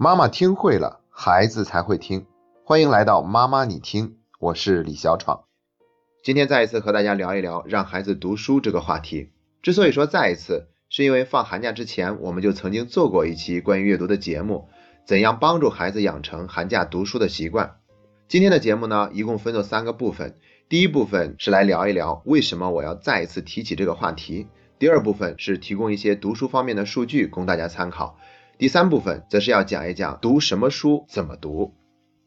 [0.00, 2.24] 妈妈听会了，孩子才会听。
[2.62, 5.42] 欢迎来到妈妈你听，我是李小闯。
[6.22, 9.32] 今天再一次和大家聊一聊让孩子读书这个话题。
[9.60, 14.68] 之所以说再一次，是因为放寒假之前我们就曾经做过一期关于阅读的节目，
[15.04, 17.78] 怎样帮助孩子养成寒假读书的习惯。
[18.28, 20.38] 今天的节目呢，一共分作三个部分。
[20.68, 24.46] 第一部分是来聊一聊为什么我要再一次提起这个话题。
[24.78, 28.16] 第二部分是提供一些读书方面的数据供大家参考。
[28.58, 31.74] 第三部分则是要讲一讲读什么书怎么读。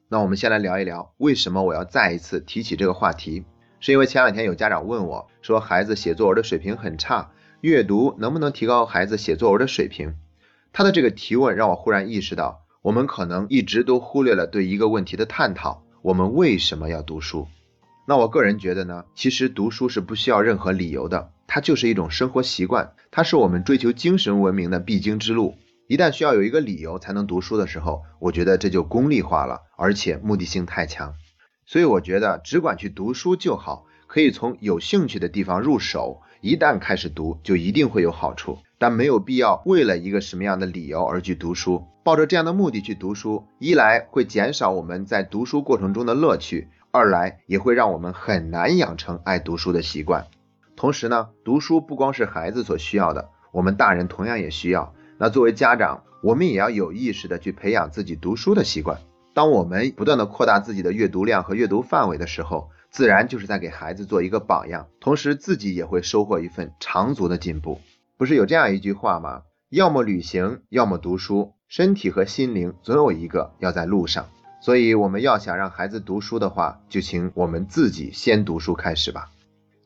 [0.08, 3.44] 那我们先来聊一聊为什么我要再一次提起这个话题，
[3.82, 10.14] 是因为前两天有家长问我说，孩子写作文的水平很差，阅读能不能提高孩子写作文的水平？
[10.72, 17.46] 他的这个提问让我忽然意识到，我们可能一直都忽略了对一个问题的探讨：我们为什么要读书？
[18.08, 25.56] 那我个人觉得呢，其实读书是不需要任何理由的，它就是一种生活习惯，它是我们追求精神文明的必经之路。
[25.92, 31.16] 一旦需要有一个理由才能读书的时候，我觉得这就功利化了，而且目的性太强。
[31.66, 38.60] 所以我觉得只管去读书就好，可以从有兴趣的地方入手，一旦开始读就一定会有好处。
[38.78, 50.28] 但没有必要为了一个什么样的理由而去读书，抱着这样的目的去读书，一来会减少我们在读书过程中的乐趣，二来也会让我们很难养成爱读书的习惯。
[50.78, 54.94] 同时呢，读书不光是孩子所需要的，我们大人同样也需要。
[55.22, 58.98] 那作为家长，我们也要有意识的去培养自己读书的习惯。
[59.36, 67.80] 当我们不断的扩大自己的阅读量和阅读范围的时候，自然就是在给孩子做一个榜样，同时自己也会收获一份长足的进步。
[68.18, 69.44] 不是有这样一句话吗？
[69.70, 74.26] 要么旅行，要么读书，身体和心灵总有一个要在路上。
[74.60, 79.30] 所以我们要想让孩子读书的话，就请我们自己先读书开始吧。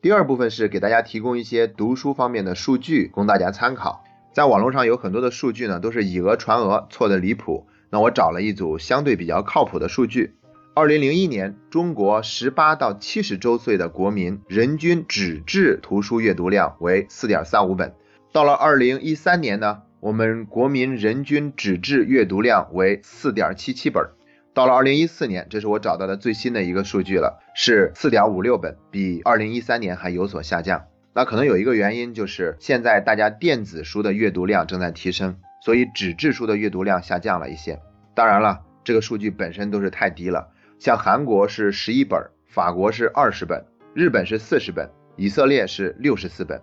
[0.00, 4.02] 第二部分是给大家提供一些读书方面的数据，供大家参考。
[4.36, 7.66] 在网络上有很多的数据呢，都是以讹传讹，错的离谱。
[7.88, 10.34] 那我找了一组相对比较靠谱的数据。
[10.74, 17.94] 二零零一年，中国十八到七十周岁的国民人均纸质图书阅读量为四点三五本。
[18.30, 24.04] 到了二零一三年呢，我们国民人均纸质阅读量为四点七七本。
[24.52, 30.82] 到了二零一四年，这是我找到的最新的一个数据了，是四点五六本，比二零一三年还有所下降。
[31.16, 37.80] 那可能有一个原因，就是现在大家电子书的阅读量正在提升，所以纸质书的阅读量下降了一些。
[38.14, 40.52] 当然了，这个数据本身都是太低了。
[40.78, 46.60] 像韩国是十一本，法国是二十本，日本是四十本，以色列是六十四本。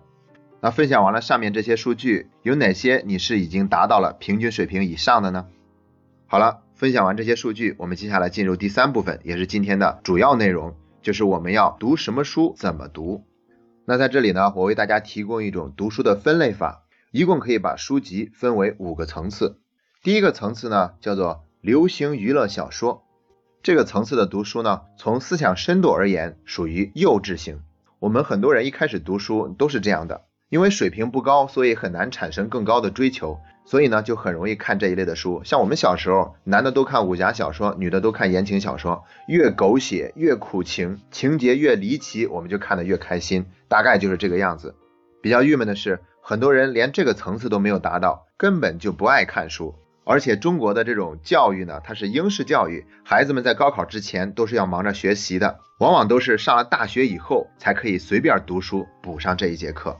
[0.60, 5.48] 那分享完了上面这些数据，有哪些你是已经达到了平均水平以上的呢？
[6.28, 13.24] 好了，分享完这些数据，我们接下来进入第三部分，也是今天的主要内容，就是我们要读什么书，怎么读。
[13.86, 19.58] 那在这里呢，我为大家提供一种读书的分类法，一共可以把书籍分为五个层次。
[20.02, 23.04] 第一个层次呢，叫做流行娱乐小说。
[23.62, 27.60] 这个层次的读书呢，从思想深度而言，属于幼稚型。
[27.98, 30.24] 我们很多人一开始读书都是这样的。
[30.50, 35.42] 因为水平不高，所以很难产生更高的追求，所以呢就很容易看这一类的书。
[35.44, 44.74] 像我们小时候，男的都看武侠小说，女的都看言情小说，越狗血越苦情，情节越离奇，我们就看得越开心，大概就是这个样子。
[45.22, 49.74] 比较郁闷的是，很多人连这个层次都没有达到，根本就不爱看书。
[50.06, 59.98] 而且中国的这种教育呢，它是应试教育，孩子们在高考之前都是要忙着学习的，往往都是上了大学以后才可以随便读书补上这一节课。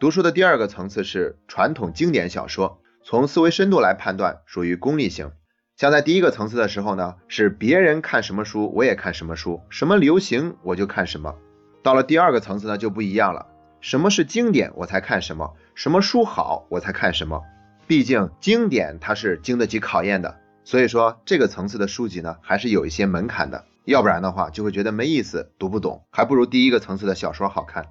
[0.00, 5.32] 读书的第二个层次是传统经典小说，从思维深度来判断，属于功利型。
[5.76, 11.34] 像在第一个层次的时候呢，是别人看什么书，我也看什么书，什么流行我就看什么。
[11.82, 13.46] 到了第二个层次呢，就不一样了，
[13.80, 17.42] 什么是经典我才看什么，什么书好我才看什么。
[17.88, 27.84] 毕竟经典它是经得起考验的，所以说这个层次的书籍呢，还是有一些门槛的，要不然的话就会觉得没意思，读不懂，还不如第一个层次的小说好看。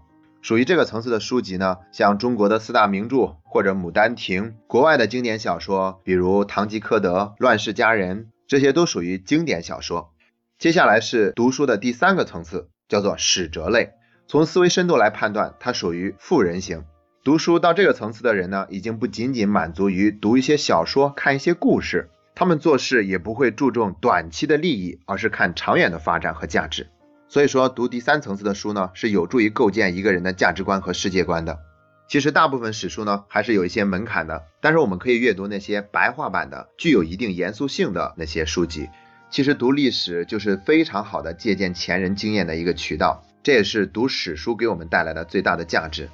[0.48, 8.18] 属于这个层次的书籍呢，像中国的四大名著或者《牡丹亭》，国外的经典小说，比如《堂吉诃德》《乱世佳人》，
[8.48, 10.14] 这些都属于经典小说。
[10.58, 13.90] 接下来是读书的第三个层次，叫做史哲类。
[14.26, 16.86] 从思维深度来判断，它属于富人型。
[17.26, 26.88] 读书到这个层次的人呢，已经不仅仅满足于读一些小说、看一些故事，他们做事也不会注重短期的利益，而是看长远的发展和价值。
[27.30, 31.60] 所以说，读第三层次的书呢，是有助于构建一个人的价值观和世界观的。
[32.08, 34.44] 其实，大部分史书呢，还是有一些门槛的。
[34.62, 38.88] 但是，我们可以阅读那些白话版的、具有一定严肃性的那些书籍。
[39.30, 43.24] 其实，读历史就是非常好的借鉴前人经验的一个渠道。
[43.44, 46.10] 这也是读史书给我们带来的最大的价值。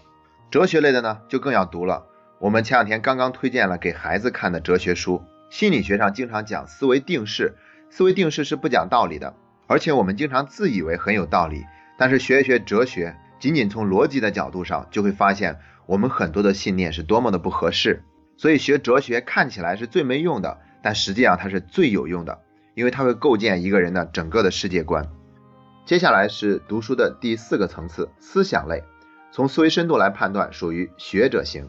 [0.49, 2.05] 哲学类的呢，就更要读了。
[2.39, 5.21] 我们前两天刚刚推荐了给孩子看的哲学书，
[5.51, 7.55] 心理学上经常讲思维定式，
[7.91, 9.35] 思维定式是不讲道理的，
[9.73, 11.65] 而且我们经常自以为很有道理，
[11.97, 18.03] 但是学一学哲学，仅仅从逻辑的角度上，就会发现我们很多的信念是多么的不合适。
[18.37, 22.43] 所以学哲学看起来是最没用的，但实际上它是最有用的，
[22.75, 25.09] 因为它会构建一个人的整个的世界观。
[25.87, 28.83] 接下来是读书的第四个层次，思想类，
[29.31, 31.67] 从思维深度来判断，属于学者型。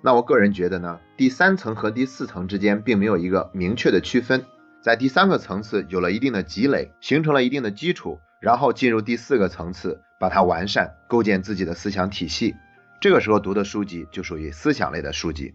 [0.00, 4.46] 那我个人觉得呢，第三层和第四层之间并没有一个明确的区分，
[4.84, 12.54] 在第三个层次有了一定的积累，形成了一定的基础，然后进入第四个层次，把它完善，构建自己的思想体系。
[13.00, 15.54] 这个时候读的书籍就属于思想类的书籍。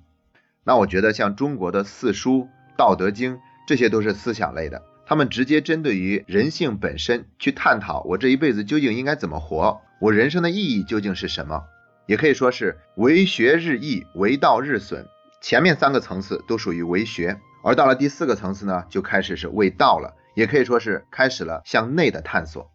[0.63, 3.37] 那我觉得像中国的四书、道德经，
[3.67, 11.65] 这些都是思想类的，他们直接针对于人性本身去探讨，我这一辈子究竟应该怎么活，我人生的意义究竟是什么？
[12.07, 15.05] 也可以说是为学日益，为道日损。
[15.39, 22.71] 前面三个层次都属于为学，而到了第四个层次呢，就开始是为道了，也可以说是开始了向内的探索。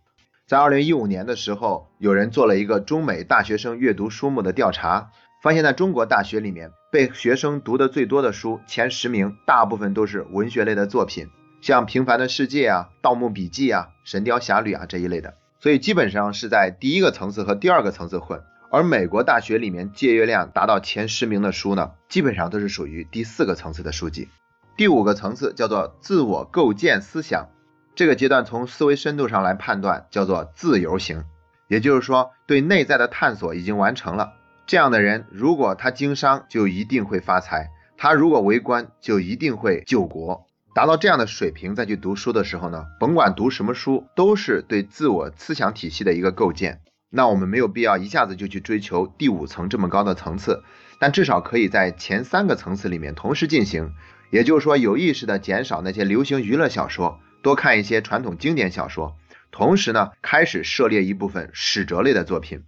[0.47, 5.11] 在二零一五年的时候，有人做了一个中美大学生阅读书目的调查。
[5.43, 11.29] 发现，在中国大学里面，被学生读的最多的书前十名，大部分都是文学类的作品，
[11.61, 18.43] 像《平凡的世界》啊、《盗墓笔记》啊、《神雕侠侣》啊这一类的，所以基本上是在第一个层次和第二个层次混。
[18.71, 24.29] 而美国大学里面借阅量达到前十名的书呢，基本上都是属于第四个层次的书籍。
[24.77, 27.49] 第五个层次叫做自我构建思想，
[27.95, 31.25] 这个阶段从思维深度上来判断，叫做自由型，
[31.69, 34.33] 也就是说，对内在的探索已经完成了。
[34.67, 40.47] 这样的人，如果他经商，就一定会发财；他如果为官，就一定会救国。
[40.75, 46.81] 达到这样的水平再去读书的时候呢，甭管读什么书，都是对自我思想体系的一个构建。
[47.11, 50.65] 那我们没有必要一下子就去追求第五层这么高的层次，
[50.99, 53.93] 但至少可以在前三个层次里面同时进行。
[54.35, 59.17] 也就是说，有意识的减少那些流行娱乐小说，多看一些传统经典小说，
[59.53, 62.65] 同时呢，开始涉猎一部分史哲类的作品。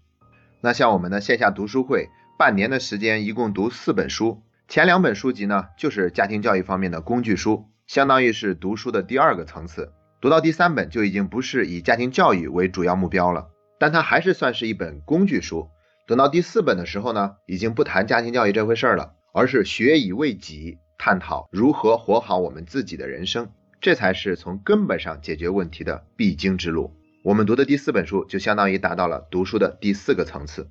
[0.61, 2.09] 那像我们的线下读书会，
[2.39, 9.93] 半年的时间一共读四本书，前两本书籍呢就是家庭教育方面的工具书，相当于是读书的第二个层次。
[10.21, 13.49] 读到第三本就已经不是以家庭教育为主要目标了，
[13.81, 15.69] 但它还是算是一本工具书。
[16.07, 23.49] 等到第四本的时候呢，已经不谈家庭教育这回事儿了，而是学以为己，探讨如何活好我们自己的人生，
[23.81, 26.93] 这才是从根本上解决问题的必经之路。
[27.23, 30.71] 我们读的第四本书就相当于达到了读书的第四个层次。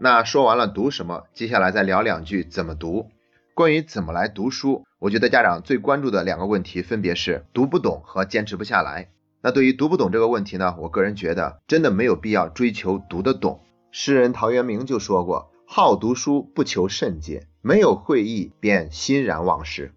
[0.00, 3.10] 那说完了读什么，接下来再聊两句怎么读。
[3.54, 9.10] 关于怎么来读书，我觉得家长最关注的两个问题分别是读不懂和坚持不下来。
[9.40, 13.60] 那对于读不懂这个问题呢，我个人觉得真的没有必要追求读得懂。
[13.90, 19.92] 诗人陶渊明就说过：“好读书不求甚解，没有会意便欣然忘食。”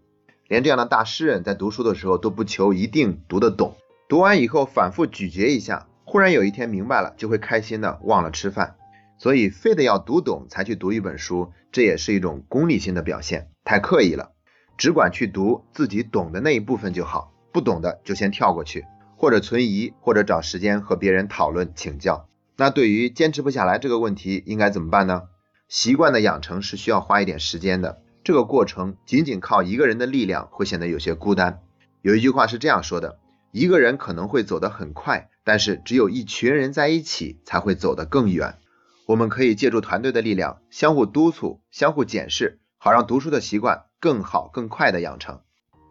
[0.49, 3.77] 连这样的大诗人，在读书的时候都不求一定读得懂。
[4.09, 8.75] 读完以后反复咀嚼一下，忽然有一天明白了，就会开心的忘了吃饭。
[9.17, 14.33] 所以非得要读懂才去读一本书，这也是一种功利性的表现，太刻意了。
[14.77, 18.83] 只管去读自己懂的那一部分就好，不懂的就先跳过去，
[19.15, 22.27] 或者存疑，或者找时间和别人讨论请教。
[22.57, 25.29] 那对于坚持不下来这个问题，应该怎么办呢？
[25.71, 31.61] 习惯的养成是需要花一点时间的，这个过程仅仅靠一个人的力量会显得有些孤单。
[32.01, 33.19] 有一句话是这样说的。
[33.53, 38.57] 一个人可能会走得很快，但是只有一群人在一起才会走得更远。
[39.05, 45.39] 我们可以借助团队的力量，相互督促、相互检视，好让读书的习惯更好、更快的养成。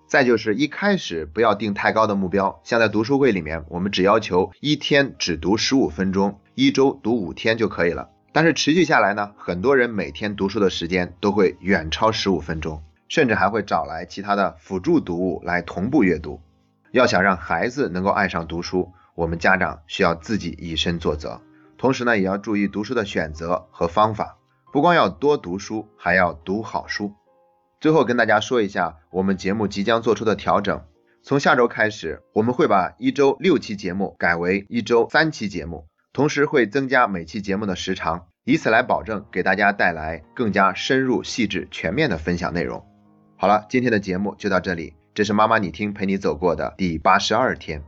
[0.06, 8.10] 再就是一开始不要定太高的目标，像在读书会里面，我们只要求一天只读十五分钟，一周读五天就可以了。
[8.32, 16.40] 但是持续下来呢，很多人每天读书的时间都会远超十五分钟，甚至还会找来其他的辅助读物来同步阅读。
[16.92, 21.40] 要想让孩子能够爱上读书，我们家长需要自己以身作则，
[21.76, 24.38] 同时呢，也要注意读书的选择和方法，
[24.72, 27.12] 不光要多读书，还要读好书。
[27.80, 30.84] 最后跟大家说一下，我们节目即将做出的调整，
[31.22, 42.84] 从下周开始，我们会把一周六期节目改为一周三期节目，同时会增加每期节目的时长，以此来保证给大家带来更加深入、细致、全面的分享内容。
[43.36, 44.94] 好了，今天的节目就到这里。
[45.14, 47.82] 这是妈妈你听陪你走过的第八十二天。